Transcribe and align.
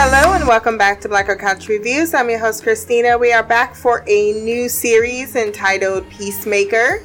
Hello 0.00 0.32
and 0.34 0.46
welcome 0.46 0.78
back 0.78 1.00
to 1.00 1.08
Black 1.08 1.26
Girl 1.26 1.34
Couch 1.34 1.66
Reviews. 1.66 2.14
I'm 2.14 2.30
your 2.30 2.38
host 2.38 2.62
Christina. 2.62 3.18
We 3.18 3.32
are 3.32 3.42
back 3.42 3.74
for 3.74 4.04
a 4.06 4.32
new 4.32 4.68
series 4.68 5.34
entitled 5.34 6.08
Peacemaker 6.08 7.02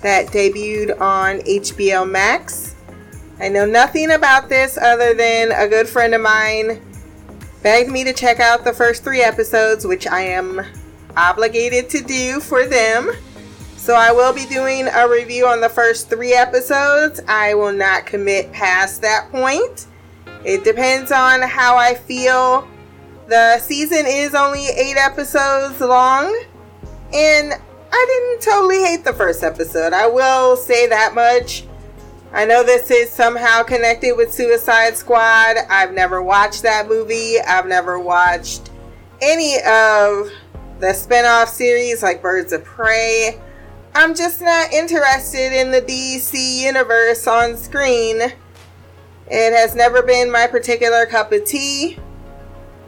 that 0.00 0.28
debuted 0.28 0.98
on 0.98 1.40
HBO 1.40 2.10
Max. 2.10 2.76
I 3.38 3.50
know 3.50 3.66
nothing 3.66 4.12
about 4.12 4.48
this 4.48 4.78
other 4.78 5.12
than 5.12 5.52
a 5.52 5.68
good 5.68 5.86
friend 5.86 6.14
of 6.14 6.22
mine 6.22 6.80
begged 7.62 7.90
me 7.90 8.04
to 8.04 8.14
check 8.14 8.40
out 8.40 8.64
the 8.64 8.72
first 8.72 9.04
three 9.04 9.20
episodes, 9.20 9.86
which 9.86 10.06
I 10.06 10.22
am 10.22 10.64
obligated 11.18 11.90
to 11.90 12.02
do 12.02 12.40
for 12.40 12.64
them. 12.64 13.12
So 13.76 13.94
I 13.94 14.12
will 14.12 14.32
be 14.32 14.46
doing 14.46 14.88
a 14.88 15.06
review 15.06 15.46
on 15.46 15.60
the 15.60 15.68
first 15.68 16.08
three 16.08 16.32
episodes. 16.32 17.20
I 17.28 17.52
will 17.52 17.74
not 17.74 18.06
commit 18.06 18.50
past 18.50 19.02
that 19.02 19.30
point. 19.30 19.88
It 20.44 20.64
depends 20.64 21.12
on 21.12 21.42
how 21.42 21.76
I 21.76 21.94
feel. 21.94 22.66
The 23.28 23.58
season 23.58 24.06
is 24.06 24.34
only 24.34 24.66
eight 24.66 24.96
episodes 24.96 25.80
long, 25.80 26.26
and 27.14 27.52
I 27.92 28.06
didn't 28.08 28.42
totally 28.42 28.82
hate 28.82 29.04
the 29.04 29.12
first 29.12 29.42
episode. 29.42 29.92
I 29.92 30.06
will 30.06 30.56
say 30.56 30.86
that 30.88 31.14
much. 31.14 31.64
I 32.32 32.44
know 32.44 32.62
this 32.62 32.90
is 32.90 33.10
somehow 33.10 33.62
connected 33.62 34.16
with 34.16 34.32
Suicide 34.32 34.96
Squad. 34.96 35.56
I've 35.68 35.92
never 35.92 36.22
watched 36.22 36.62
that 36.62 36.88
movie. 36.88 37.40
I've 37.40 37.66
never 37.66 37.98
watched 37.98 38.70
any 39.20 39.56
of 39.56 40.30
the 40.78 40.92
spin-off 40.94 41.48
series 41.48 42.02
like 42.02 42.22
Birds 42.22 42.52
of 42.52 42.64
Prey. 42.64 43.40
I'm 43.94 44.14
just 44.14 44.40
not 44.40 44.72
interested 44.72 45.52
in 45.52 45.72
the 45.72 45.82
DC 45.82 46.60
universe 46.60 47.26
on 47.26 47.56
screen. 47.56 48.32
It 49.30 49.52
has 49.52 49.76
never 49.76 50.02
been 50.02 50.30
my 50.30 50.48
particular 50.48 51.06
cup 51.06 51.30
of 51.30 51.44
tea, 51.44 51.96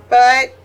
but 0.08 0.56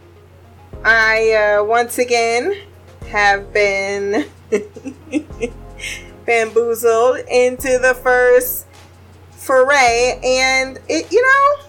I 0.83 1.33
uh, 1.59 1.63
once 1.63 1.99
again 1.99 2.63
have 3.09 3.53
been 3.53 4.25
bamboozled 6.25 7.19
into 7.29 7.77
the 7.77 7.93
first 8.01 8.65
foray, 9.31 10.19
and 10.23 10.79
it, 10.89 11.11
you 11.11 11.21
know, 11.21 11.65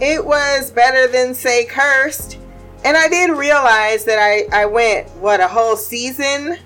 it 0.00 0.24
was 0.24 0.70
better 0.70 1.06
than 1.06 1.34
say 1.34 1.66
cursed. 1.66 2.38
And 2.84 2.96
I 2.96 3.06
did 3.08 3.30
realize 3.30 4.04
that 4.06 4.18
I, 4.18 4.62
I 4.62 4.64
went, 4.64 5.10
what, 5.10 5.40
a 5.40 5.46
whole 5.46 5.76
season 5.76 6.56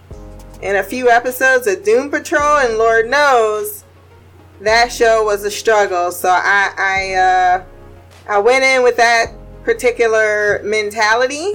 and 0.62 0.77
a 0.77 0.84
few 0.84 1.11
episodes 1.11 1.67
of 1.67 1.84
Doom 1.84 2.11
Patrol, 2.11 2.59
and 2.59 2.79
Lord 2.79 3.11
knows 3.11 3.83
that 4.60 4.92
show 4.92 5.24
was 5.24 5.44
a 5.44 5.50
struggle. 5.50 6.12
So 6.12 6.28
I 6.28 6.72
I 6.76 7.14
uh, 7.14 7.64
I 8.28 8.38
went 8.38 8.64
in 8.64 8.82
with 8.82 8.96
that 8.96 9.32
particular 9.64 10.62
mentality. 10.62 11.52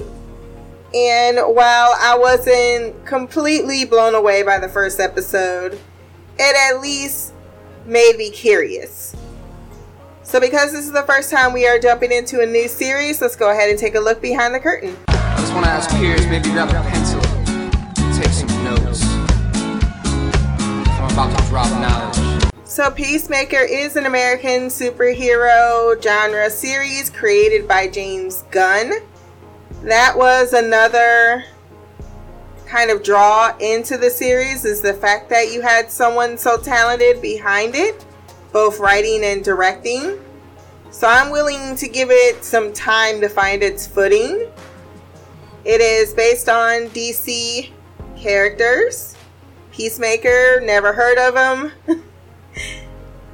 And 0.94 1.38
while 1.38 1.94
I 1.98 2.18
wasn't 2.18 3.06
completely 3.06 3.86
blown 3.86 4.14
away 4.14 4.42
by 4.42 4.58
the 4.58 4.68
first 4.68 5.00
episode, 5.00 5.80
it 6.38 6.72
at 6.74 6.82
least 6.82 7.32
made 7.86 8.16
me 8.18 8.30
curious. 8.30 9.16
So, 10.22 10.38
because 10.38 10.72
this 10.72 10.84
is 10.84 10.92
the 10.92 11.02
first 11.02 11.30
time 11.30 11.52
we 11.52 11.66
are 11.66 11.78
jumping 11.78 12.12
into 12.12 12.40
a 12.40 12.46
new 12.46 12.68
series, 12.68 13.20
let's 13.20 13.36
go 13.36 13.50
ahead 13.50 13.70
and 13.70 13.78
take 13.78 13.94
a 13.94 14.00
look 14.00 14.20
behind 14.20 14.54
the 14.54 14.60
curtain. 14.60 14.96
So, 22.72 22.90
Peacemaker 22.90 23.60
is 23.60 23.96
an 23.96 24.06
American 24.06 24.68
superhero 24.68 26.02
genre 26.02 26.48
series 26.48 27.10
created 27.10 27.68
by 27.68 27.86
James 27.86 28.44
Gunn. 28.50 28.92
That 29.82 30.16
was 30.16 30.54
another 30.54 31.44
kind 32.64 32.90
of 32.90 33.02
draw 33.02 33.54
into 33.58 33.98
the 33.98 34.08
series 34.08 34.64
is 34.64 34.80
the 34.80 34.94
fact 34.94 35.28
that 35.28 35.52
you 35.52 35.60
had 35.60 35.90
someone 35.90 36.38
so 36.38 36.56
talented 36.56 37.20
behind 37.20 37.74
it, 37.74 38.06
both 38.54 38.78
writing 38.78 39.22
and 39.22 39.44
directing. 39.44 40.18
So 40.90 41.06
I'm 41.06 41.30
willing 41.30 41.76
to 41.76 41.86
give 41.86 42.08
it 42.10 42.42
some 42.42 42.72
time 42.72 43.20
to 43.20 43.28
find 43.28 43.62
its 43.62 43.86
footing. 43.86 44.50
It 45.66 45.82
is 45.82 46.14
based 46.14 46.48
on 46.48 46.88
DC 46.88 47.68
characters. 48.16 49.14
Peacemaker, 49.72 50.62
never 50.62 50.94
heard 50.94 51.18
of 51.18 51.36
him. 51.36 52.02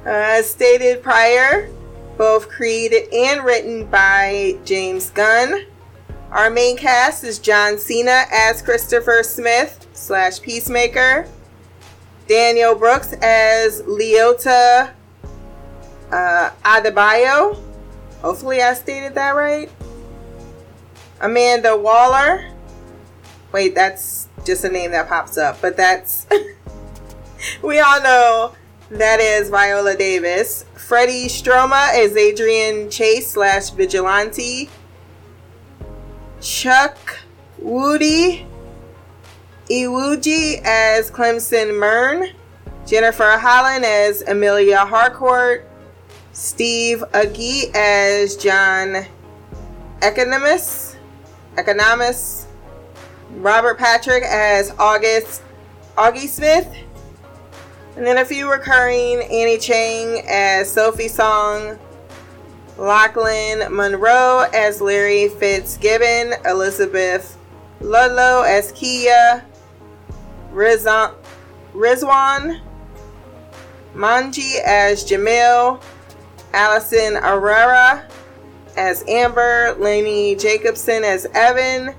As 0.09 0.49
stated 0.49 1.03
prior, 1.03 1.69
both 2.17 2.49
created 2.49 3.13
and 3.13 3.45
written 3.45 3.85
by 3.85 4.57
James 4.65 5.11
Gunn. 5.11 5.67
Our 6.31 6.49
main 6.49 6.77
cast 6.77 7.23
is 7.23 7.37
John 7.37 7.77
Cena 7.77 8.23
as 8.33 8.63
Christopher 8.63 9.21
Smith 9.21 9.85
slash 9.93 10.41
Peacemaker, 10.41 11.27
Danielle 12.27 12.73
Brooks 12.73 13.13
as 13.21 13.83
Leota 13.83 14.93
uh, 16.11 16.49
Adebayo. 16.65 17.61
Hopefully, 18.23 18.63
I 18.63 18.73
stated 18.73 19.13
that 19.13 19.35
right. 19.35 19.69
Amanda 21.21 21.77
Waller. 21.77 22.49
Wait, 23.51 23.75
that's 23.75 24.27
just 24.43 24.63
a 24.63 24.69
name 24.69 24.89
that 24.89 25.07
pops 25.07 25.37
up, 25.37 25.61
but 25.61 25.77
that's. 25.77 26.25
we 27.61 27.79
all 27.79 28.01
know 28.01 28.55
that 28.91 29.19
is 29.19 29.49
Viola 29.49 29.95
Davis. 29.95 30.65
Freddie 30.75 31.27
Stroma 31.27 31.97
is 31.97 32.15
Adrian 32.15 32.89
Chase 32.89 33.31
slash 33.31 33.69
Vigilante. 33.69 34.69
Chuck 36.41 37.19
Woody 37.59 38.47
Iwuji 39.69 40.61
as 40.63 41.11
Clemson 41.11 41.77
Murn. 41.77 42.29
Jennifer 42.87 43.37
Holland 43.37 43.85
as 43.85 44.23
Amelia 44.23 44.79
Harcourt. 44.79 45.67
Steve 46.33 47.03
Agee 47.11 47.73
as 47.75 48.35
John 48.35 49.05
Economos. 49.99 50.95
Economos. 51.55 52.45
Robert 53.35 53.77
Patrick 53.77 54.23
as 54.23 54.73
August 54.79 55.43
Auggie 55.95 56.27
Smith. 56.27 56.67
And 57.99 58.07
then 58.07 58.19
a 58.19 58.23
few 58.23 58.49
recurring 58.49 59.21
Annie 59.23 59.57
Chang 59.57 60.23
as 60.25 60.71
Sophie 60.71 61.09
Song, 61.09 61.77
Lochlyn 62.77 63.69
Munro 63.69 64.49
as 64.53 64.79
Larry 64.79 65.27
Fitzgibbon, 65.27 66.35
Elizabeth 66.45 67.37
Ludlow 67.81 68.43
as 68.43 68.71
Keeya, 68.71 69.43
Rizwan, 70.53 71.13
Manji 73.93 74.61
as 74.65 75.03
Jamil, 75.03 75.83
Allison 76.53 77.17
Aurora 77.17 78.07
as 78.77 79.03
Amber, 79.09 79.75
Lainey 79.77 80.37
Jacobson 80.37 81.03
as 81.03 81.27
Evan, 81.33 81.93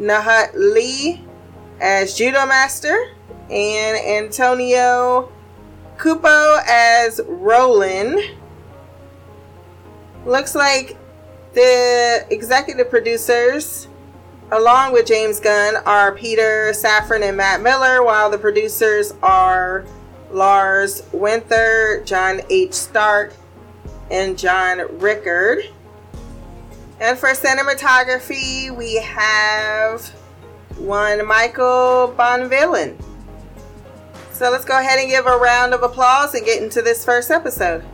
Nahat 0.00 0.50
Lee 0.54 1.24
as 1.80 2.18
Judomaster, 2.18 3.12
and 3.52 4.24
Antonio 4.24 5.30
Cupo 5.98 6.56
as 6.66 7.20
Roland. 7.26 8.18
Looks 10.24 10.54
like 10.54 10.96
the 11.52 12.26
executive 12.30 12.88
producers, 12.88 13.88
along 14.50 14.94
with 14.94 15.06
James 15.06 15.38
Gunn, 15.38 15.76
are 15.84 16.12
Peter 16.12 16.72
Safran 16.72 17.22
and 17.22 17.36
Matt 17.36 17.60
Miller, 17.60 18.02
while 18.02 18.30
the 18.30 18.38
producers 18.38 19.12
are 19.22 19.84
Lars 20.30 21.02
Winther, 21.12 22.02
John 22.06 22.40
H. 22.48 22.70
Starke, 22.70 23.34
and 24.10 24.38
John 24.38 24.98
Rickard. 24.98 25.64
And 27.00 27.18
for 27.18 27.30
cinematography, 27.30 28.74
we 28.74 28.94
have 28.96 30.08
one 30.78 31.26
Michael 31.26 32.14
Bonvillain. 32.16 32.96
So 34.32 34.50
let's 34.50 34.64
go 34.64 34.78
ahead 34.78 34.98
and 34.98 35.08
give 35.08 35.26
a 35.26 35.36
round 35.36 35.74
of 35.74 35.82
applause 35.82 36.34
and 36.34 36.44
get 36.44 36.62
into 36.62 36.82
this 36.82 37.04
first 37.04 37.30
episode. 37.30 37.84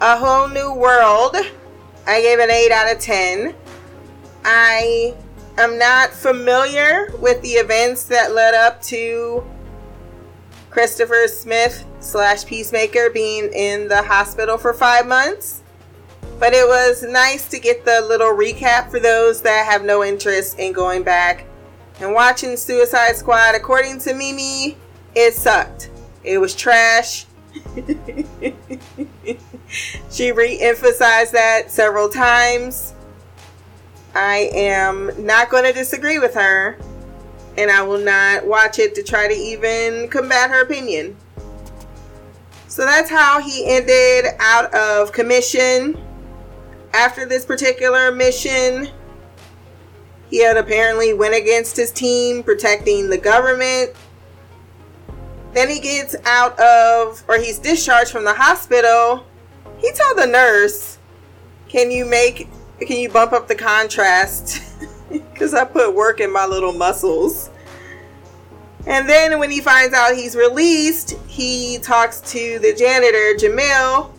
A 0.00 0.18
Whole 0.18 0.48
New 0.48 0.72
World. 0.72 1.36
I 2.06 2.20
gave 2.20 2.38
it 2.38 2.50
8 2.50 2.72
out 2.72 2.92
of 2.92 3.00
10. 3.00 3.54
I 4.44 5.14
am 5.56 5.78
not 5.78 6.10
familiar 6.10 7.12
with 7.20 7.40
the 7.42 7.52
events 7.52 8.04
that 8.04 8.32
led 8.32 8.54
up 8.54 8.82
to 8.82 9.44
Christopher 10.70 11.28
Smith 11.28 11.84
slash 12.00 12.44
Peacemaker 12.44 13.10
being 13.10 13.50
in 13.52 13.88
the 13.88 14.02
hospital 14.02 14.58
for 14.58 14.74
five 14.74 15.06
months. 15.06 15.62
But 16.44 16.52
it 16.52 16.68
was 16.68 17.02
nice 17.02 17.48
to 17.48 17.58
get 17.58 17.86
the 17.86 18.02
little 18.02 18.28
recap 18.28 18.90
for 18.90 19.00
those 19.00 19.40
that 19.40 19.64
have 19.64 19.82
no 19.82 20.04
interest 20.04 20.58
in 20.58 20.74
going 20.74 21.02
back 21.02 21.46
and 22.00 22.12
watching 22.12 22.58
Suicide 22.58 23.16
Squad. 23.16 23.54
According 23.54 24.00
to 24.00 24.12
Mimi, 24.12 24.76
It 25.14 25.32
sucked. 25.32 25.88
It 26.22 26.36
was 26.36 26.54
trash. 26.54 27.24
she 30.10 30.32
re 30.32 30.60
emphasized 30.60 31.32
that 31.32 31.70
several 31.70 32.10
times. 32.10 32.92
I 34.14 34.50
am 34.52 35.12
not 35.24 35.48
going 35.48 35.64
to 35.64 35.72
disagree 35.72 36.18
with 36.18 36.34
her, 36.34 36.76
and 37.56 37.70
I 37.70 37.80
will 37.84 38.00
not 38.00 38.46
watch 38.46 38.78
it 38.78 38.94
to 38.96 39.02
try 39.02 39.28
to 39.28 39.34
even 39.34 40.08
combat 40.10 40.50
her 40.50 40.60
opinion. 40.60 41.16
So 42.68 42.84
that's 42.84 43.08
how 43.08 43.40
he 43.40 43.64
ended 43.66 44.26
out 44.40 44.74
of 44.74 45.10
commission 45.10 46.03
after 46.94 47.26
this 47.26 47.44
particular 47.44 48.12
mission. 48.12 48.88
He 50.30 50.42
had 50.42 50.56
apparently 50.56 51.12
went 51.12 51.34
against 51.34 51.76
his 51.76 51.90
team 51.90 52.42
protecting 52.42 53.10
the 53.10 53.18
government. 53.18 53.90
Then 55.52 55.68
he 55.68 55.80
gets 55.80 56.16
out 56.24 56.58
of 56.58 57.22
or 57.28 57.38
he's 57.38 57.58
discharged 57.58 58.10
from 58.10 58.24
the 58.24 58.34
hospital. 58.34 59.24
He 59.78 59.92
told 59.92 60.18
the 60.18 60.26
nurse, 60.26 60.98
"Can 61.68 61.90
you 61.90 62.04
make 62.04 62.48
can 62.80 62.98
you 62.98 63.08
bump 63.08 63.32
up 63.32 63.48
the 63.48 63.54
contrast 63.54 64.62
cuz 65.34 65.54
I 65.54 65.64
put 65.64 65.94
work 65.94 66.20
in 66.20 66.32
my 66.32 66.46
little 66.46 66.72
muscles." 66.72 67.50
And 68.86 69.08
then 69.08 69.38
when 69.38 69.50
he 69.50 69.60
finds 69.60 69.94
out 69.94 70.14
he's 70.14 70.36
released, 70.36 71.16
he 71.26 71.78
talks 71.78 72.20
to 72.32 72.58
the 72.58 72.74
janitor, 72.74 73.34
Jamil. 73.34 74.10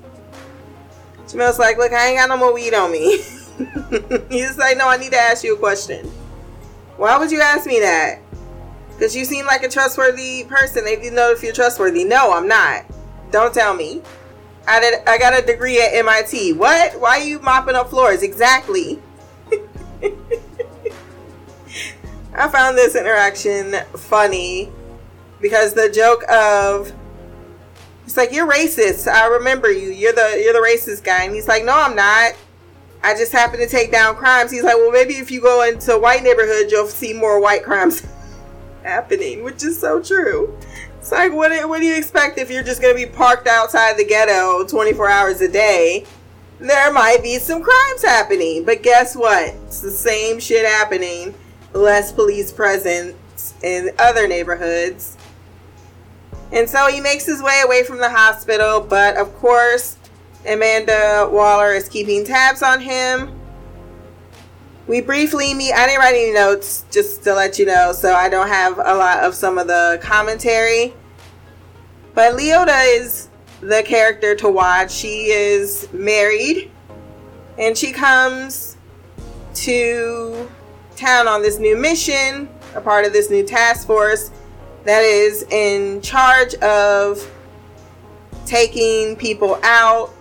Jamil's 1.35 1.59
like, 1.59 1.77
Look, 1.77 1.91
I 1.91 2.07
ain't 2.07 2.17
got 2.17 2.29
no 2.29 2.37
more 2.37 2.53
weed 2.53 2.73
on 2.73 2.91
me. 2.91 3.17
he's 4.29 4.57
like, 4.57 4.77
No, 4.77 4.87
I 4.87 4.97
need 4.97 5.11
to 5.11 5.17
ask 5.17 5.43
you 5.43 5.55
a 5.55 5.57
question. 5.57 6.07
Why 6.97 7.17
would 7.17 7.29
you 7.29 7.41
ask 7.41 7.65
me 7.67 7.81
that? 7.81 8.21
Because 8.91 9.13
you 9.15 9.25
seem 9.25 9.45
like 9.45 9.63
a 9.63 9.69
trustworthy 9.69 10.45
person. 10.45 10.85
They 10.85 10.95
didn't 10.95 11.15
know 11.15 11.31
if 11.31 11.43
you're 11.43 11.51
trustworthy. 11.53 12.05
No, 12.05 12.31
I'm 12.31 12.47
not. 12.47 12.85
Don't 13.31 13.53
tell 13.53 13.73
me. 13.75 14.01
I 14.65 14.79
did. 14.79 15.05
I 15.05 15.17
got 15.17 15.37
a 15.37 15.45
degree 15.45 15.81
at 15.81 15.93
MIT. 15.93 16.53
What? 16.53 16.99
Why 17.01 17.19
are 17.19 17.23
you 17.23 17.39
mopping 17.39 17.75
up 17.75 17.89
floors? 17.89 18.23
Exactly. 18.23 19.01
I 22.33 22.47
found 22.47 22.77
this 22.77 22.95
interaction 22.95 23.75
funny 23.97 24.71
because 25.41 25.73
the 25.73 25.89
joke 25.89 26.23
of 26.29 26.93
it's 28.05 28.17
like 28.17 28.31
you're 28.31 28.49
racist. 28.49 29.11
I 29.11 29.27
remember 29.27 29.71
you. 29.71 29.89
You're 29.89 30.13
the 30.13 30.41
you're 30.43 30.53
the 30.53 30.59
racist 30.59 31.03
guy, 31.03 31.23
and 31.23 31.33
he's 31.33 31.47
like, 31.47 31.65
no, 31.65 31.73
I'm 31.73 31.95
not. 31.95 32.33
I 33.03 33.13
just 33.13 33.31
happen 33.31 33.59
to 33.59 33.67
take 33.67 33.91
down 33.91 34.15
crimes. 34.15 34.51
He's 34.51 34.63
like, 34.63 34.75
well, 34.75 34.91
maybe 34.91 35.13
if 35.13 35.29
you 35.29 35.41
go 35.41 35.63
into 35.63 35.97
white 35.97 36.23
neighborhoods, 36.23 36.71
you'll 36.71 36.87
see 36.87 37.13
more 37.13 37.39
white 37.39 37.63
crimes 37.63 38.05
happening, 38.83 39.43
which 39.43 39.63
is 39.63 39.79
so 39.79 40.01
true. 40.01 40.57
It's 40.97 41.11
like, 41.11 41.31
what, 41.31 41.51
what 41.69 41.81
do 41.81 41.85
you 41.85 41.95
expect 41.95 42.39
if 42.39 42.49
you're 42.49 42.63
just 42.63 42.81
going 42.81 42.97
to 42.97 43.05
be 43.05 43.11
parked 43.11 43.45
outside 43.45 43.95
the 43.95 44.05
ghetto 44.05 44.65
24 44.65 45.07
hours 45.07 45.41
a 45.41 45.47
day? 45.47 46.03
There 46.59 46.91
might 46.91 47.21
be 47.21 47.37
some 47.37 47.61
crimes 47.61 48.01
happening, 48.01 48.65
but 48.65 48.81
guess 48.81 49.15
what? 49.15 49.53
It's 49.67 49.81
the 49.81 49.91
same 49.91 50.39
shit 50.39 50.65
happening 50.65 51.35
less 51.75 52.11
police 52.11 52.51
presence 52.51 53.53
in 53.61 53.91
other 53.99 54.27
neighborhoods. 54.27 55.17
And 56.55 56.69
so 56.69 56.87
he 56.87 57.01
makes 57.01 57.25
his 57.25 57.43
way 57.43 57.61
away 57.65 57.83
from 57.83 57.97
the 57.97 58.09
hospital, 58.09 58.79
but 58.79 59.17
of 59.17 59.35
course, 59.35 59.97
Amanda 60.47 61.27
Waller 61.29 61.73
is 61.73 61.89
keeping 61.89 62.23
tabs 62.23 62.63
on 62.63 62.79
him. 62.79 63.37
We 64.87 65.01
briefly 65.01 65.53
meet, 65.53 65.73
I 65.73 65.85
didn't 65.85 65.99
write 65.99 66.15
any 66.15 66.31
notes 66.31 66.85
just 66.89 67.23
to 67.23 67.33
let 67.33 67.59
you 67.59 67.65
know, 67.65 67.91
so 67.91 68.13
I 68.13 68.29
don't 68.29 68.47
have 68.47 68.77
a 68.77 68.95
lot 68.95 69.19
of 69.19 69.35
some 69.35 69.57
of 69.57 69.67
the 69.67 69.99
commentary. 70.01 70.93
But 72.13 72.35
Leota 72.35 72.85
is 72.99 73.27
the 73.59 73.83
character 73.83 74.33
to 74.35 74.47
watch. 74.47 74.91
She 74.91 75.25
is 75.31 75.91
married 75.91 76.71
and 77.57 77.77
she 77.77 77.91
comes 77.91 78.77
to 79.55 80.49
town 80.95 81.27
on 81.27 81.41
this 81.41 81.59
new 81.59 81.75
mission, 81.75 82.47
a 82.75 82.79
part 82.79 83.03
of 83.05 83.11
this 83.11 83.29
new 83.29 83.45
task 83.45 83.87
force 83.87 84.31
that 84.85 85.03
is 85.03 85.43
in 85.49 86.01
charge 86.01 86.55
of 86.55 87.29
taking 88.45 89.15
people 89.15 89.59
out 89.63 90.13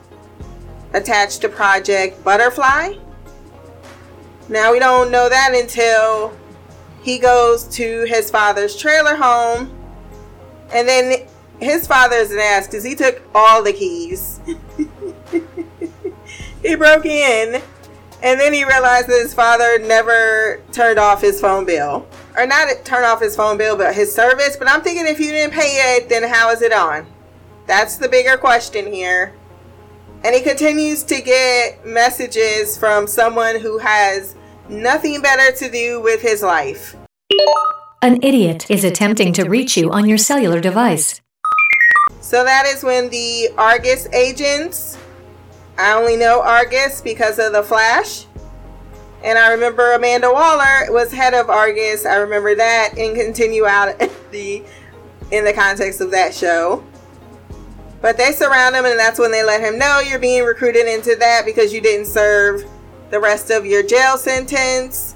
attached 0.94 1.42
to 1.42 1.48
Project 1.48 2.22
Butterfly. 2.24 2.94
Now, 4.48 4.72
we 4.72 4.78
don't 4.78 5.10
know 5.10 5.28
that 5.28 5.54
until 5.54 6.36
he 7.02 7.18
goes 7.18 7.64
to 7.76 8.04
his 8.04 8.30
father's 8.30 8.76
trailer 8.76 9.14
home, 9.14 9.70
and 10.72 10.88
then 10.88 11.26
his 11.60 11.86
father 11.86 12.16
is 12.16 12.30
an 12.30 12.38
ass 12.38 12.66
because 12.66 12.84
he 12.84 12.94
took 12.94 13.22
all 13.34 13.62
the 13.62 13.72
keys. 13.72 14.40
he 16.62 16.74
broke 16.74 17.06
in 17.06 17.62
and 18.22 18.40
then 18.40 18.52
he 18.52 18.64
realized 18.64 19.08
that 19.08 19.20
his 19.22 19.34
father 19.34 19.78
never 19.78 20.62
turned 20.72 20.98
off 20.98 21.20
his 21.20 21.40
phone 21.40 21.64
bill. 21.64 22.08
Or 22.36 22.46
not 22.46 22.84
turn 22.84 23.04
off 23.04 23.20
his 23.20 23.36
phone 23.36 23.56
bill, 23.56 23.76
but 23.76 23.94
his 23.94 24.14
service. 24.14 24.56
But 24.56 24.68
I'm 24.68 24.82
thinking 24.82 25.06
if 25.06 25.20
you 25.20 25.30
didn't 25.30 25.54
pay 25.54 25.96
it, 25.96 26.08
then 26.08 26.22
how 26.24 26.50
is 26.50 26.62
it 26.62 26.72
on? 26.72 27.06
That's 27.66 27.96
the 27.96 28.08
bigger 28.08 28.36
question 28.36 28.92
here. 28.92 29.34
And 30.24 30.34
he 30.34 30.40
continues 30.40 31.02
to 31.04 31.20
get 31.20 31.86
messages 31.86 32.76
from 32.76 33.06
someone 33.06 33.60
who 33.60 33.78
has 33.78 34.34
nothing 34.68 35.20
better 35.20 35.56
to 35.58 35.70
do 35.70 36.00
with 36.00 36.22
his 36.22 36.42
life. 36.42 36.96
An 38.02 38.22
idiot 38.22 38.70
is 38.70 38.84
attempting 38.84 39.32
to 39.34 39.48
reach 39.48 39.76
you 39.76 39.90
on 39.90 40.08
your 40.08 40.18
cellular 40.18 40.60
device. 40.60 41.20
So 42.20 42.42
that 42.42 42.66
is 42.66 42.82
when 42.82 43.10
the 43.10 43.50
Argus 43.56 44.08
agents 44.12 44.98
I 45.76 45.94
only 45.94 46.16
know 46.16 46.40
Argus 46.40 47.00
because 47.00 47.38
of 47.40 47.52
the 47.52 47.62
Flash. 47.62 48.26
And 49.24 49.38
I 49.38 49.52
remember 49.52 49.92
Amanda 49.92 50.30
Waller 50.30 50.92
was 50.92 51.10
head 51.10 51.34
of 51.34 51.48
Argus. 51.48 52.04
I 52.04 52.16
remember 52.16 52.54
that 52.54 52.94
and 52.98 53.16
continue 53.16 53.66
out 53.66 53.98
the 54.30 54.62
in 55.30 55.44
the 55.44 55.52
context 55.52 56.00
of 56.00 56.10
that 56.10 56.34
show. 56.34 56.84
But 58.02 58.18
they 58.18 58.32
surround 58.32 58.76
him 58.76 58.84
and 58.84 58.98
that's 58.98 59.18
when 59.18 59.32
they 59.32 59.42
let 59.42 59.62
him 59.62 59.78
know 59.78 60.00
you're 60.00 60.18
being 60.18 60.44
recruited 60.44 60.86
into 60.86 61.16
that 61.16 61.46
because 61.46 61.72
you 61.72 61.80
didn't 61.80 62.06
serve 62.06 62.64
the 63.10 63.18
rest 63.18 63.50
of 63.50 63.64
your 63.64 63.82
jail 63.82 64.18
sentence. 64.18 65.14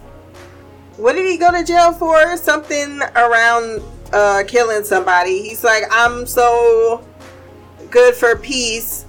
What 0.96 1.12
did 1.12 1.30
he 1.30 1.36
go 1.36 1.52
to 1.52 1.62
jail 1.62 1.92
for? 1.92 2.36
Something 2.38 3.00
around 3.14 3.82
uh, 4.12 4.42
killing 4.48 4.84
somebody. 4.84 5.42
He's 5.42 5.62
like, 5.62 5.84
I'm 5.90 6.26
so 6.26 7.04
good 7.90 8.14
for 8.14 8.36
peace 8.36 9.04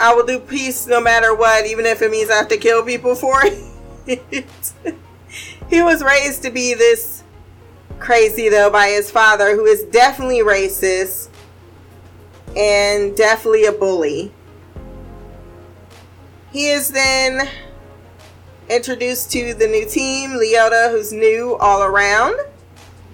I 0.00 0.14
will 0.14 0.24
do 0.24 0.38
peace 0.38 0.86
no 0.86 0.98
matter 0.98 1.34
what, 1.34 1.66
even 1.66 1.84
if 1.84 2.00
it 2.00 2.10
means 2.10 2.30
I 2.30 2.36
have 2.36 2.48
to 2.48 2.56
kill 2.56 2.82
people 2.82 3.14
for 3.14 3.44
it. 3.44 3.62
he 4.06 5.82
was 5.82 6.02
raised 6.02 6.42
to 6.42 6.50
be 6.50 6.74
this 6.74 7.22
crazy 7.98 8.48
though 8.48 8.70
by 8.70 8.88
his 8.88 9.10
father, 9.10 9.54
who 9.54 9.64
is 9.64 9.82
definitely 9.84 10.40
racist 10.40 11.28
and 12.56 13.16
definitely 13.16 13.66
a 13.66 13.72
bully. 13.72 14.32
He 16.52 16.70
is 16.70 16.90
then 16.90 17.48
introduced 18.68 19.30
to 19.32 19.54
the 19.54 19.68
new 19.68 19.86
team, 19.88 20.30
Leota, 20.30 20.90
who's 20.90 21.12
new 21.12 21.56
all 21.56 21.82
around, 21.82 22.40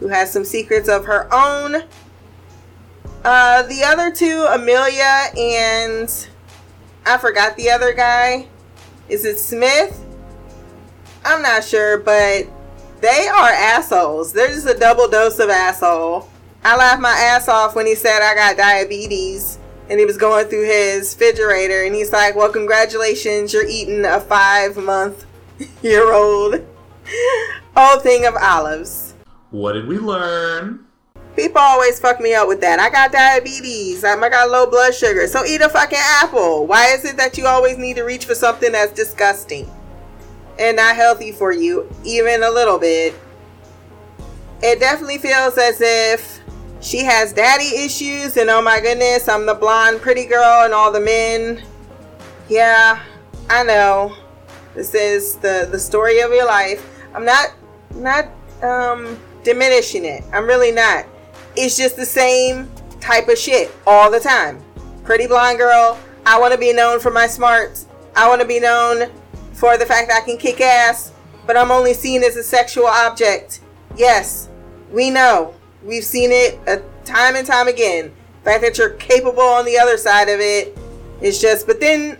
who 0.00 0.08
has 0.08 0.32
some 0.32 0.44
secrets 0.44 0.88
of 0.88 1.04
her 1.04 1.28
own. 1.32 1.82
Uh, 3.24 3.62
the 3.64 3.82
other 3.84 4.10
two, 4.10 4.46
Amelia 4.48 5.24
and 5.36 6.28
I 7.04 7.18
forgot 7.18 7.56
the 7.56 7.70
other 7.70 7.92
guy. 7.92 8.46
Is 9.08 9.24
it 9.24 9.38
Smith? 9.38 10.05
I'm 11.26 11.42
not 11.42 11.64
sure, 11.64 11.98
but 11.98 12.46
they 13.00 13.26
are 13.26 13.50
assholes. 13.50 14.32
They're 14.32 14.46
just 14.46 14.68
a 14.68 14.78
double 14.78 15.08
dose 15.08 15.40
of 15.40 15.50
asshole. 15.50 16.28
I 16.62 16.76
laughed 16.76 17.02
my 17.02 17.10
ass 17.10 17.48
off 17.48 17.74
when 17.74 17.84
he 17.84 17.96
said 17.96 18.22
I 18.22 18.34
got 18.36 18.56
diabetes 18.56 19.58
and 19.90 19.98
he 19.98 20.06
was 20.06 20.16
going 20.16 20.46
through 20.46 20.66
his 20.66 21.14
refrigerator 21.14 21.84
and 21.84 21.96
he's 21.96 22.12
like, 22.12 22.36
Well, 22.36 22.52
congratulations, 22.52 23.52
you're 23.52 23.66
eating 23.66 24.04
a 24.04 24.20
five 24.20 24.76
month 24.76 25.26
year 25.82 26.12
old 26.12 26.64
whole 27.76 27.98
thing 27.98 28.24
of 28.24 28.36
olives. 28.40 29.14
What 29.50 29.72
did 29.72 29.88
we 29.88 29.98
learn? 29.98 30.84
People 31.34 31.60
always 31.60 31.98
fuck 31.98 32.20
me 32.20 32.34
up 32.34 32.46
with 32.46 32.60
that. 32.60 32.78
I 32.78 32.88
got 32.88 33.10
diabetes. 33.12 34.04
I 34.04 34.16
got 34.28 34.48
low 34.48 34.70
blood 34.70 34.94
sugar. 34.94 35.26
So 35.26 35.44
eat 35.44 35.60
a 35.60 35.68
fucking 35.68 35.98
apple. 36.22 36.66
Why 36.66 36.92
is 36.94 37.04
it 37.04 37.16
that 37.16 37.36
you 37.36 37.46
always 37.46 37.78
need 37.78 37.96
to 37.96 38.04
reach 38.04 38.24
for 38.24 38.34
something 38.34 38.72
that's 38.72 38.92
disgusting 38.92 39.70
and 40.58 40.76
not 40.76 40.96
healthy 40.96 41.32
for 41.32 41.52
you, 41.52 41.90
even 42.04 42.42
a 42.42 42.50
little 42.50 42.78
bit? 42.78 43.14
It 44.62 44.80
definitely 44.80 45.18
feels 45.18 45.58
as 45.58 45.80
if 45.80 46.40
she 46.80 47.04
has 47.04 47.32
daddy 47.32 47.84
issues, 47.84 48.36
and 48.36 48.48
oh 48.50 48.62
my 48.62 48.80
goodness, 48.80 49.28
I'm 49.28 49.46
the 49.46 49.54
blonde 49.54 50.00
pretty 50.00 50.24
girl, 50.24 50.64
and 50.64 50.72
all 50.72 50.92
the 50.92 51.00
men. 51.00 51.62
Yeah, 52.48 53.02
I 53.50 53.64
know. 53.64 54.16
This 54.74 54.94
is 54.94 55.36
the 55.36 55.68
the 55.70 55.78
story 55.78 56.20
of 56.20 56.30
your 56.30 56.46
life. 56.46 56.84
I'm 57.14 57.24
not 57.24 57.54
not 57.94 58.26
um 58.62 59.18
diminishing 59.42 60.04
it. 60.04 60.24
I'm 60.32 60.46
really 60.46 60.72
not 60.72 61.06
it's 61.56 61.76
just 61.76 61.96
the 61.96 62.06
same 62.06 62.70
type 63.00 63.28
of 63.28 63.38
shit 63.38 63.74
all 63.86 64.10
the 64.10 64.20
time. 64.20 64.62
Pretty 65.04 65.26
blonde 65.26 65.58
girl. 65.58 65.98
I 66.24 66.38
want 66.38 66.52
to 66.52 66.58
be 66.58 66.72
known 66.72 67.00
for 67.00 67.10
my 67.10 67.26
smarts. 67.26 67.86
I 68.14 68.28
want 68.28 68.40
to 68.40 68.46
be 68.46 68.60
known 68.60 69.10
for 69.56 69.78
the 69.78 69.86
fact 69.86 70.08
that 70.08 70.22
I 70.22 70.24
can 70.24 70.36
kick 70.36 70.60
ass, 70.60 71.12
but 71.46 71.56
I'm 71.56 71.70
only 71.70 71.94
seen 71.94 72.22
as 72.22 72.36
a 72.36 72.42
sexual 72.42 72.86
object. 72.86 73.60
Yes, 73.96 74.48
we 74.92 75.10
know. 75.10 75.54
We've 75.82 76.04
seen 76.04 76.30
it 76.30 76.60
a 76.66 76.82
time 77.04 77.36
and 77.36 77.46
time 77.46 77.66
again. 77.66 78.12
The 78.44 78.50
fact 78.50 78.62
that 78.62 78.78
you're 78.78 78.90
capable 78.90 79.42
on 79.42 79.64
the 79.64 79.78
other 79.78 79.96
side 79.96 80.28
of 80.28 80.40
it 80.40 80.76
is 81.22 81.40
just, 81.40 81.66
but 81.66 81.80
then 81.80 82.18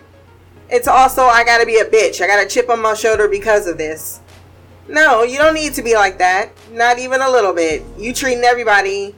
it's 0.70 0.88
also, 0.88 1.22
I 1.22 1.44
gotta 1.44 1.66
be 1.66 1.78
a 1.78 1.84
bitch. 1.84 2.22
I 2.22 2.26
got 2.26 2.44
a 2.44 2.48
chip 2.48 2.70
on 2.70 2.80
my 2.80 2.94
shoulder 2.94 3.28
because 3.28 3.66
of 3.66 3.76
this. 3.76 4.20
No, 4.88 5.22
you 5.22 5.36
don't 5.36 5.54
need 5.54 5.74
to 5.74 5.82
be 5.82 5.94
like 5.94 6.18
that. 6.18 6.50
Not 6.72 6.98
even 6.98 7.20
a 7.20 7.30
little 7.30 7.52
bit. 7.52 7.84
You 7.98 8.14
treating 8.14 8.44
everybody 8.44 9.14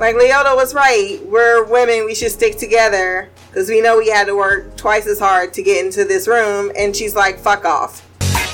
like 0.00 0.16
Leota 0.16 0.56
was 0.56 0.74
right. 0.74 1.20
We're 1.26 1.62
women. 1.64 2.06
We 2.06 2.14
should 2.14 2.32
stick 2.32 2.56
together 2.56 3.28
because 3.50 3.68
we 3.68 3.82
know 3.82 3.98
we 3.98 4.08
had 4.08 4.26
to 4.28 4.34
work 4.34 4.74
twice 4.78 5.06
as 5.06 5.18
hard 5.18 5.52
to 5.52 5.62
get 5.62 5.84
into 5.84 6.06
this 6.06 6.26
room. 6.26 6.72
And 6.74 6.96
she's 6.96 7.14
like, 7.14 7.38
fuck 7.38 7.66
off. 7.66 8.00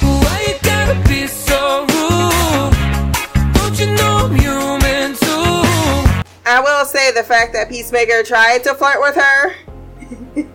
Why 0.03 0.45
you 0.49 0.55
gotta 0.63 1.09
be 1.09 1.29
so 1.29 1.83
rude? 1.83 3.55
Don't 3.55 3.79
you 3.79 3.87
know 3.95 4.27
I'm 4.27 4.35
human 4.35 5.15
too? 5.15 6.25
I 6.45 6.61
will 6.61 6.85
say 6.85 7.13
the 7.13 7.23
fact 7.23 7.53
that 7.53 7.69
Peacemaker 7.69 8.25
tried 8.25 8.65
to 8.65 8.75
flirt 8.75 9.01
with 9.01 9.15
her 9.15 9.55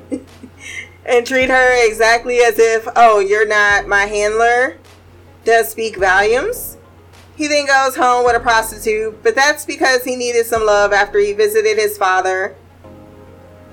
and 1.05 1.25
treat 1.25 1.49
her 1.49 1.87
exactly 1.87 2.39
as 2.39 2.59
if, 2.59 2.85
oh, 2.97 3.19
you're 3.19 3.47
not 3.47 3.87
my 3.87 4.07
handler, 4.07 4.77
does 5.45 5.69
speak 5.69 5.95
volumes. 5.95 6.75
He 7.41 7.47
then 7.47 7.65
goes 7.65 7.95
home 7.95 8.23
with 8.23 8.35
a 8.35 8.39
prostitute, 8.39 9.23
but 9.23 9.33
that's 9.33 9.65
because 9.65 10.03
he 10.03 10.15
needed 10.15 10.45
some 10.45 10.63
love 10.63 10.93
after 10.93 11.17
he 11.17 11.33
visited 11.33 11.75
his 11.75 11.97
father. 11.97 12.55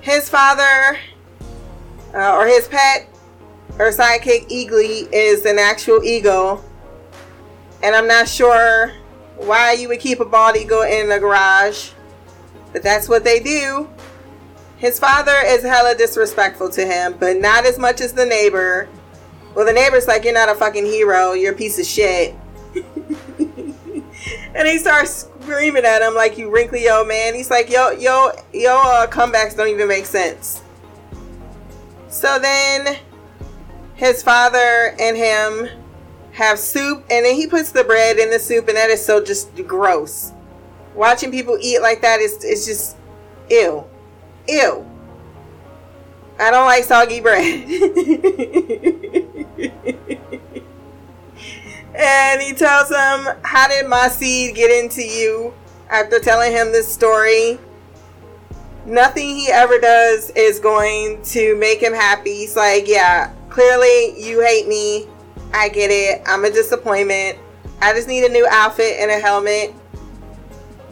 His 0.01 0.27
father, 0.27 0.97
uh, 2.15 2.35
or 2.35 2.47
his 2.47 2.67
pet, 2.67 3.07
or 3.77 3.91
sidekick 3.91 4.49
Eagly, 4.49 5.07
is 5.13 5.45
an 5.45 5.59
actual 5.59 6.03
eagle. 6.03 6.65
And 7.83 7.95
I'm 7.95 8.07
not 8.07 8.27
sure 8.27 8.91
why 9.37 9.73
you 9.73 9.87
would 9.89 9.99
keep 9.99 10.19
a 10.19 10.25
bald 10.25 10.57
eagle 10.57 10.81
in 10.81 11.11
a 11.11 11.19
garage, 11.19 11.91
but 12.73 12.81
that's 12.81 13.07
what 13.07 13.23
they 13.23 13.39
do. 13.39 13.87
His 14.77 14.97
father 14.97 15.35
is 15.45 15.61
hella 15.61 15.93
disrespectful 15.93 16.71
to 16.71 16.87
him, 16.87 17.17
but 17.19 17.37
not 17.37 17.67
as 17.67 17.77
much 17.77 18.01
as 18.01 18.13
the 18.13 18.25
neighbor. 18.25 18.89
Well, 19.53 19.67
the 19.67 19.73
neighbor's 19.73 20.07
like, 20.07 20.23
You're 20.23 20.33
not 20.33 20.49
a 20.49 20.55
fucking 20.55 20.87
hero, 20.87 21.33
you're 21.33 21.53
a 21.53 21.55
piece 21.55 21.77
of 21.77 21.85
shit. 21.85 22.33
and 24.55 24.67
he 24.67 24.77
starts 24.77 25.29
screaming 25.41 25.85
at 25.85 26.01
him 26.01 26.13
like 26.15 26.37
you 26.37 26.49
wrinkly 26.49 26.89
old 26.89 27.07
man. 27.07 27.35
He's 27.35 27.49
like, 27.49 27.69
yo, 27.69 27.91
yo, 27.91 28.31
yo, 28.53 28.77
uh, 28.77 29.07
comebacks 29.07 29.55
don't 29.55 29.69
even 29.69 29.87
make 29.87 30.05
sense. 30.05 30.61
So 32.07 32.39
then 32.39 32.97
his 33.95 34.23
father 34.23 34.95
and 34.99 35.15
him 35.15 35.69
have 36.31 36.57
soup, 36.59 37.05
and 37.09 37.25
then 37.25 37.35
he 37.35 37.47
puts 37.47 37.71
the 37.71 37.83
bread 37.83 38.17
in 38.17 38.29
the 38.29 38.39
soup, 38.39 38.67
and 38.67 38.77
that 38.77 38.89
is 38.89 39.05
so 39.05 39.23
just 39.23 39.55
gross. 39.67 40.31
Watching 40.95 41.31
people 41.31 41.57
eat 41.61 41.81
like 41.81 42.01
that 42.01 42.19
is 42.19 42.43
it's 42.43 42.65
just 42.65 42.97
ew, 43.49 43.85
ew. 44.47 44.85
I 46.39 46.51
don't 46.51 46.65
like 46.65 46.85
soggy 46.85 47.19
bread. 47.19 47.65
and 51.99 52.41
he 52.41 52.53
tells 52.53 52.89
him, 52.89 53.35
How 53.43 53.67
did 53.67 53.87
my 53.87 54.07
seed 54.07 54.55
get 54.55 54.71
into 54.71 55.03
you? 55.03 55.53
After 55.89 56.19
telling 56.19 56.51
him 56.51 56.71
this 56.71 56.91
story, 56.91 57.59
nothing 58.85 59.35
he 59.35 59.49
ever 59.51 59.79
does 59.79 60.29
is 60.31 60.59
going 60.59 61.21
to 61.23 61.57
make 61.57 61.81
him 61.81 61.93
happy. 61.93 62.33
He's 62.35 62.55
like, 62.55 62.87
Yeah, 62.87 63.33
clearly 63.49 64.19
you 64.19 64.41
hate 64.41 64.67
me. 64.67 65.07
I 65.53 65.67
get 65.69 65.89
it. 65.91 66.21
I'm 66.25 66.45
a 66.45 66.49
disappointment. 66.49 67.37
I 67.81 67.93
just 67.93 68.07
need 68.07 68.23
a 68.23 68.29
new 68.29 68.47
outfit 68.49 68.97
and 68.99 69.11
a 69.11 69.19
helmet. 69.19 69.73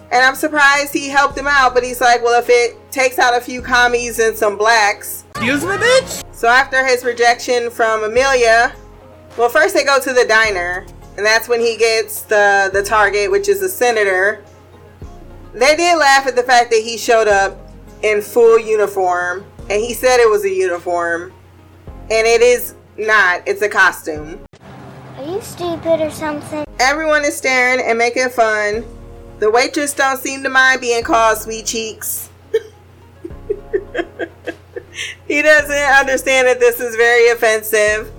And 0.10 0.24
I'm 0.24 0.36
surprised 0.36 0.94
he 0.94 1.10
helped 1.10 1.38
him 1.38 1.48
out, 1.48 1.74
but 1.74 1.84
he's 1.84 2.02
like, 2.02 2.22
Well, 2.22 2.40
if 2.40 2.50
it 2.50 2.76
takes 2.92 3.18
out 3.18 3.38
a 3.38 3.42
few 3.42 3.62
commies 3.62 4.20
and 4.20 4.36
some 4.36 4.58
blacks. 4.58 5.24
Excuse 5.36 5.64
me, 5.64 5.72
bitch? 5.72 6.24
So 6.34 6.48
after 6.50 6.86
his 6.86 7.06
rejection 7.06 7.70
from 7.70 8.04
Amelia, 8.04 8.76
well, 9.38 9.50
first 9.50 9.76
they 9.76 9.84
go 9.84 10.00
to 10.00 10.14
the 10.14 10.26
diner, 10.26 10.86
and 11.18 11.26
that's 11.26 11.50
when 11.50 11.60
he 11.60 11.76
gets 11.76 12.22
the 12.22 12.70
the 12.72 12.84
target, 12.84 13.32
which 13.32 13.50
is 13.50 13.62
a 13.62 13.70
senator. 13.70 14.44
They 15.54 15.76
did 15.76 15.98
laugh 15.98 16.28
at 16.28 16.36
the 16.36 16.44
fact 16.44 16.70
that 16.70 16.82
he 16.84 16.98
showed 16.98 17.28
up 17.28 17.58
in 18.04 18.22
full 18.22 18.60
uniform, 18.60 19.44
and 19.70 19.82
he 19.82 19.94
said 19.94 20.20
it 20.20 20.30
was 20.30 20.46
a 20.46 20.52
uniform, 20.52 21.34
and 21.88 22.28
it 22.28 22.42
is 22.42 22.76
not. 22.98 23.42
It's 23.48 23.64
a 23.64 23.70
costume. 23.70 24.46
Are 25.18 25.26
you 25.26 25.42
stupid 25.42 26.00
or 26.00 26.12
something? 26.12 26.64
Everyone 26.80 27.26
is 27.26 27.36
staring 27.36 27.84
and 27.84 27.98
making 27.98 28.30
fun. 28.30 28.86
The 29.40 29.50
waitress 29.50 29.94
don't 29.94 30.20
seem 30.20 30.44
to 30.44 30.50
mind 30.50 30.82
being 30.82 31.04
called 31.04 31.40
sweet 31.40 31.66
cheeks. 31.66 32.30
he 35.28 35.42
doesn't 35.42 35.72
understand 35.72 36.48
that 36.48 36.60
this 36.60 36.80
is 36.80 36.96
very 36.96 37.30
offensive. 37.30 38.12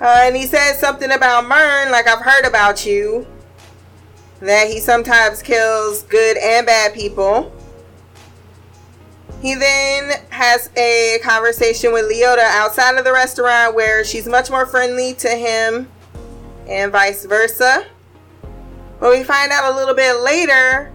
Uh, 0.00 0.22
and 0.24 0.36
he 0.36 0.46
says 0.46 0.78
something 0.78 1.10
about 1.10 1.46
Murn, 1.46 1.90
like 1.90 2.06
I've 2.06 2.20
heard 2.20 2.44
about 2.44 2.84
you. 2.84 3.26
That 4.40 4.68
he 4.68 4.80
sometimes 4.80 5.42
kills 5.42 6.02
good 6.02 6.36
and 6.36 6.66
bad 6.66 6.92
people. 6.92 7.50
He 9.40 9.54
then 9.54 10.20
has 10.30 10.70
a 10.76 11.18
conversation 11.22 11.92
with 11.92 12.10
Leota 12.10 12.44
outside 12.44 12.96
of 12.96 13.04
the 13.04 13.12
restaurant 13.12 13.74
where 13.74 14.04
she's 14.04 14.26
much 14.26 14.50
more 14.50 14.66
friendly 14.66 15.14
to 15.14 15.28
him 15.28 15.88
and 16.68 16.92
vice 16.92 17.24
versa. 17.24 17.86
But 19.00 19.10
we 19.10 19.24
find 19.24 19.52
out 19.52 19.72
a 19.72 19.76
little 19.76 19.94
bit 19.94 20.20
later 20.20 20.92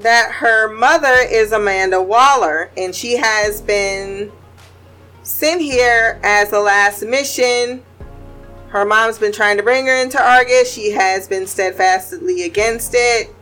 that 0.00 0.32
her 0.32 0.74
mother 0.74 1.16
is 1.28 1.52
Amanda 1.52 2.00
Waller 2.00 2.70
and 2.76 2.94
she 2.94 3.16
has 3.16 3.60
been 3.60 4.32
sent 5.22 5.60
here 5.60 6.18
as 6.22 6.52
a 6.52 6.58
last 6.58 7.02
mission. 7.02 7.84
Her 8.70 8.84
mom's 8.84 9.18
been 9.18 9.32
trying 9.32 9.56
to 9.56 9.64
bring 9.64 9.86
her 9.86 9.94
into 9.96 10.22
Argus. 10.22 10.72
She 10.72 10.92
has 10.92 11.26
been 11.26 11.46
steadfastly 11.46 12.44
against 12.44 12.92
it. 12.94 13.34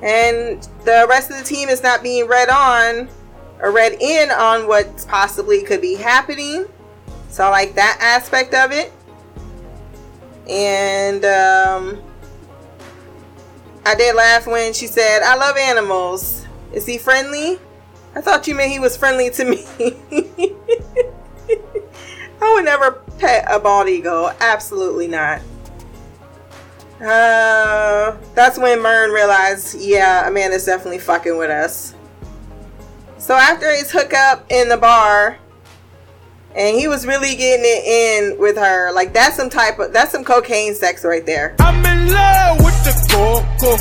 And 0.00 0.62
the 0.84 1.06
rest 1.08 1.30
of 1.30 1.38
the 1.38 1.44
team 1.44 1.68
is 1.68 1.82
not 1.82 2.04
being 2.04 2.28
read 2.28 2.48
on 2.48 3.08
or 3.60 3.72
read 3.72 3.96
in 4.00 4.30
on 4.30 4.68
what 4.68 5.04
possibly 5.08 5.62
could 5.62 5.80
be 5.80 5.94
happening. 5.94 6.66
So 7.30 7.44
I 7.44 7.48
like 7.48 7.74
that 7.74 7.98
aspect 8.00 8.54
of 8.54 8.70
it. 8.70 8.92
And 10.48 11.24
um, 11.24 12.00
I 13.84 13.96
did 13.96 14.14
laugh 14.14 14.46
when 14.46 14.72
she 14.72 14.86
said, 14.86 15.22
I 15.22 15.34
love 15.34 15.56
animals. 15.56 16.46
Is 16.72 16.86
he 16.86 16.96
friendly? 16.96 17.58
I 18.14 18.20
thought 18.20 18.46
you 18.46 18.54
meant 18.54 18.70
he 18.70 18.78
was 18.78 18.96
friendly 18.96 19.30
to 19.30 19.44
me. 19.44 19.66
I 22.40 22.54
would 22.54 22.64
never 22.64 23.02
pet 23.18 23.44
a 23.48 23.58
bald 23.58 23.88
eagle. 23.88 24.30
Absolutely 24.40 25.06
not. 25.08 25.40
Uh, 27.00 28.16
that's 28.34 28.58
when 28.58 28.80
Murn 28.80 29.10
realized, 29.10 29.78
yeah, 29.78 30.26
Amanda's 30.26 30.64
definitely 30.64 30.98
fucking 30.98 31.36
with 31.36 31.50
us. 31.50 31.94
So 33.18 33.34
after 33.34 33.70
his 33.70 33.90
hookup 33.90 34.46
in 34.50 34.68
the 34.68 34.76
bar, 34.76 35.38
and 36.54 36.78
he 36.78 36.88
was 36.88 37.06
really 37.06 37.36
getting 37.36 37.66
it 37.66 37.84
in 37.84 38.38
with 38.38 38.56
her, 38.56 38.92
like 38.92 39.12
that's 39.12 39.36
some 39.36 39.50
type 39.50 39.78
of 39.78 39.92
that's 39.92 40.10
some 40.12 40.24
cocaine 40.24 40.74
sex 40.74 41.04
right 41.04 41.26
there. 41.26 41.54
I'm 41.58 41.84
in 41.84 42.10
love 42.10 42.58
with 42.64 42.84
the 42.84 42.94
coco. 43.10 43.76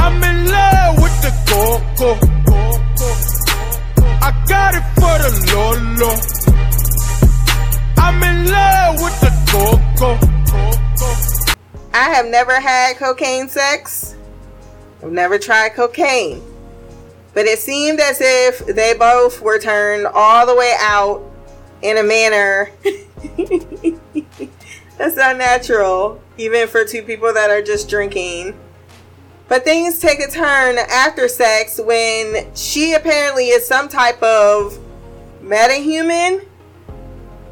I'm 0.00 0.22
in 0.22 0.46
love 0.46 0.96
with 1.02 1.22
the 1.22 1.32
coco. 1.48 2.14
I 4.22 4.44
got 4.46 4.74
it 4.76 4.84
for 4.94 5.18
the 5.18 5.30
Lolo. 5.52 6.53
I'm 8.06 8.22
in 8.22 8.50
love 8.50 8.96
with 8.96 9.18
the. 9.20 9.34
I 11.94 12.10
have 12.10 12.26
never 12.26 12.60
had 12.60 12.98
cocaine 12.98 13.48
sex. 13.48 14.14
I've 15.02 15.10
never 15.10 15.38
tried 15.38 15.70
cocaine. 15.70 16.42
But 17.32 17.46
it 17.46 17.60
seemed 17.60 18.00
as 18.00 18.20
if 18.20 18.58
they 18.66 18.92
both 18.92 19.40
were 19.40 19.58
turned 19.58 20.06
all 20.06 20.46
the 20.46 20.54
way 20.54 20.74
out 20.80 21.22
in 21.80 21.96
a 21.96 22.02
manner 22.02 22.70
that's 24.98 25.16
unnatural, 25.16 26.20
even 26.36 26.68
for 26.68 26.84
two 26.84 27.00
people 27.02 27.32
that 27.32 27.48
are 27.48 27.62
just 27.62 27.88
drinking. 27.88 28.54
But 29.48 29.64
things 29.64 29.98
take 29.98 30.20
a 30.20 30.30
turn 30.30 30.76
after 30.76 31.26
sex 31.26 31.80
when 31.82 32.54
she 32.54 32.92
apparently 32.92 33.48
is 33.48 33.66
some 33.66 33.88
type 33.88 34.22
of 34.22 34.78
metahuman. 35.42 36.44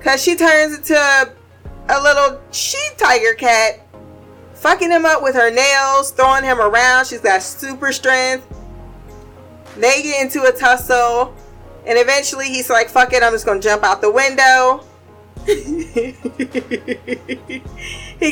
Because 0.02 0.21
she 0.21 0.35
turns 0.35 0.78
into 0.78 0.97
a 0.97 2.02
little 2.02 2.40
she 2.50 2.76
tiger 2.97 3.35
cat 3.35 3.87
fucking 4.54 4.90
him 4.90 5.06
up 5.06 5.23
with 5.23 5.37
her 5.37 5.49
nails, 5.49 6.11
throwing 6.11 6.42
him 6.42 6.61
around. 6.61 7.06
She's 7.06 7.21
got 7.21 7.40
super 7.40 7.92
strength. 7.92 8.44
They 9.76 10.02
get 10.02 10.21
into 10.21 10.42
a 10.42 10.50
tussle, 10.50 11.32
and 11.87 11.97
eventually 11.97 12.49
he's 12.49 12.68
like, 12.68 12.88
fuck 12.88 13.12
it, 13.12 13.23
I'm 13.23 13.32
just 13.32 13.47
gonna 13.47 13.61
jump 13.61 13.85
out 13.85 14.00
the 14.00 14.11
window. 14.11 14.85
he 15.47 16.14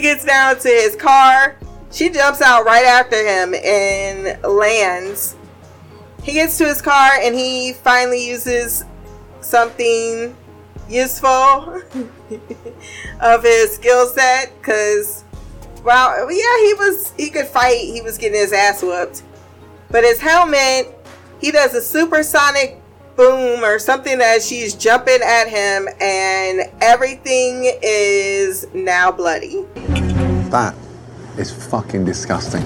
gets 0.00 0.24
down 0.24 0.58
to 0.58 0.68
his 0.68 0.96
car. 0.96 1.56
She 1.92 2.10
jumps 2.10 2.42
out 2.42 2.64
right 2.64 2.84
after 2.84 3.24
him 3.24 3.54
and 3.54 4.42
lands. 4.42 5.36
He 6.24 6.32
gets 6.32 6.58
to 6.58 6.64
his 6.64 6.82
car 6.82 7.12
and 7.22 7.32
he 7.32 7.74
finally 7.74 8.26
uses 8.26 8.84
something 9.40 10.36
useful 10.90 11.82
of 13.20 13.42
his 13.42 13.74
skill 13.74 14.06
set 14.06 14.52
because 14.60 15.24
well 15.84 16.30
yeah 16.30 16.66
he 16.66 16.74
was 16.74 17.12
he 17.16 17.30
could 17.30 17.46
fight 17.46 17.78
he 17.78 18.00
was 18.02 18.18
getting 18.18 18.38
his 18.38 18.52
ass 18.52 18.82
whooped. 18.82 19.22
But 19.90 20.04
his 20.04 20.20
helmet 20.20 20.94
he 21.40 21.50
does 21.50 21.74
a 21.74 21.80
supersonic 21.82 22.80
boom 23.16 23.64
or 23.64 23.78
something 23.78 24.20
as 24.20 24.46
she's 24.46 24.74
jumping 24.74 25.20
at 25.22 25.46
him 25.48 25.88
and 26.00 26.70
everything 26.80 27.70
is 27.82 28.66
now 28.72 29.10
bloody. 29.10 29.64
That 30.50 30.74
is 31.36 31.50
fucking 31.68 32.04
disgusting. 32.04 32.64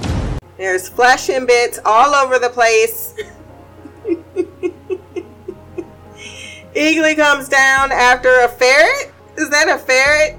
there's 0.56 0.88
flesh 0.88 1.28
and 1.28 1.46
bits 1.46 1.78
all 1.84 2.14
over 2.14 2.38
the 2.38 2.48
place 2.50 3.14
Eagly 6.74 7.16
comes 7.16 7.48
down 7.48 7.92
after 7.92 8.40
a 8.40 8.48
ferret. 8.48 9.12
Is 9.36 9.50
that 9.50 9.68
a 9.68 9.78
ferret? 9.78 10.38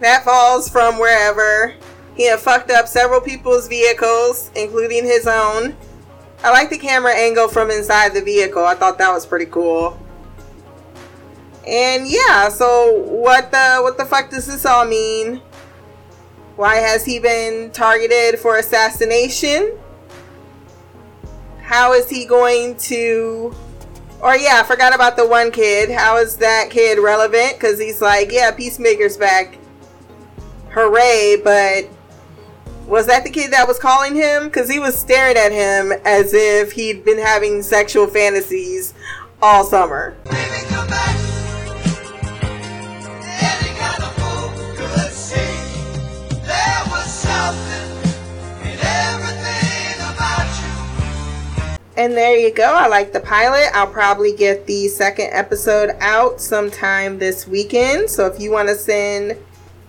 That 0.00 0.24
falls 0.24 0.68
from 0.68 0.98
wherever. 0.98 1.74
He 2.16 2.26
had 2.28 2.40
fucked 2.40 2.70
up 2.70 2.88
several 2.88 3.20
people's 3.20 3.68
vehicles, 3.68 4.50
including 4.54 5.04
his 5.04 5.26
own. 5.26 5.76
I 6.42 6.50
like 6.50 6.70
the 6.70 6.78
camera 6.78 7.14
angle 7.14 7.48
from 7.48 7.70
inside 7.70 8.14
the 8.14 8.22
vehicle. 8.22 8.64
I 8.64 8.74
thought 8.74 8.98
that 8.98 9.12
was 9.12 9.24
pretty 9.24 9.46
cool. 9.46 9.98
And 11.66 12.06
yeah, 12.06 12.48
so 12.48 13.02
what 13.02 13.50
the 13.50 13.78
what 13.80 13.98
the 13.98 14.04
fuck 14.04 14.30
does 14.30 14.46
this 14.46 14.64
all 14.64 14.84
mean? 14.84 15.40
Why 16.56 16.76
has 16.76 17.04
he 17.04 17.18
been 17.18 17.70
targeted 17.72 18.38
for 18.38 18.58
assassination? 18.58 19.76
How 21.60 21.92
is 21.92 22.08
he 22.08 22.24
going 22.24 22.76
to 22.78 23.54
or 24.20 24.36
yeah, 24.36 24.60
I 24.62 24.66
forgot 24.66 24.94
about 24.94 25.16
the 25.16 25.26
one 25.26 25.50
kid. 25.50 25.90
How 25.90 26.16
is 26.18 26.36
that 26.36 26.70
kid 26.70 26.98
relevant? 26.98 27.54
Because 27.54 27.78
he's 27.78 28.00
like, 28.00 28.32
yeah, 28.32 28.50
Peacemaker's 28.50 29.16
back. 29.16 29.58
Hooray! 30.70 31.40
But 31.42 31.88
was 32.86 33.06
that 33.06 33.24
the 33.24 33.30
kid 33.30 33.52
that 33.52 33.66
was 33.66 33.78
calling 33.78 34.14
him? 34.14 34.44
Because 34.44 34.70
he 34.70 34.78
was 34.78 34.96
staring 34.98 35.36
at 35.36 35.52
him 35.52 35.92
as 36.04 36.32
if 36.34 36.72
he'd 36.72 37.04
been 37.04 37.18
having 37.18 37.62
sexual 37.62 38.06
fantasies 38.06 38.94
all 39.42 39.64
summer. 39.64 40.16
And 51.96 52.12
there 52.12 52.36
you 52.36 52.52
go. 52.52 52.74
I 52.74 52.88
like 52.88 53.12
the 53.12 53.20
pilot. 53.20 53.70
I'll 53.72 53.86
probably 53.86 54.34
get 54.34 54.66
the 54.66 54.88
second 54.88 55.30
episode 55.32 55.96
out 56.00 56.40
sometime 56.40 57.18
this 57.18 57.48
weekend. 57.48 58.10
So 58.10 58.26
if 58.26 58.38
you 58.38 58.50
want 58.50 58.68
to 58.68 58.74
send 58.74 59.38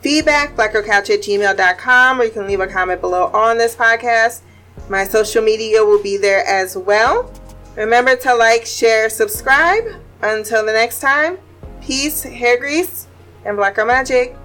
feedback, 0.01 0.55
blackgirlcouch 0.55 1.09
at 1.09 1.21
gmail.com, 1.21 2.21
or 2.21 2.23
you 2.23 2.31
can 2.31 2.47
leave 2.47 2.61
a 2.61 2.67
comment 2.67 3.01
below 3.01 3.25
on 3.33 3.57
this 3.57 3.75
podcast. 3.75 4.41
My 4.87 5.03
social 5.03 5.43
media 5.43 5.83
will 5.83 6.01
be 6.01 6.15
there 6.15 6.45
as 6.45 6.77
well. 6.77 7.29
Remember 7.75 8.15
to 8.15 8.33
like, 8.35 8.65
share, 8.65 9.09
subscribe. 9.09 9.83
Until 10.21 10.65
the 10.65 10.71
next 10.71 10.99
time, 10.99 11.37
peace, 11.81 12.23
hair 12.23 12.57
grease, 12.57 13.07
and 13.45 13.57
black 13.57 13.75
girl 13.75 13.85
magic. 13.85 14.35